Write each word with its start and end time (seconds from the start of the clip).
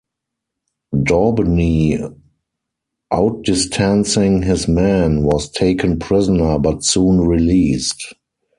Daubeny, 0.95 2.15
outdistancing 3.13 4.41
his 4.41 4.67
men, 4.67 5.21
was 5.21 5.51
taken 5.51 5.99
prisoner, 5.99 6.57
but 6.57 6.83
soon 6.83 7.21
released. 7.21 8.15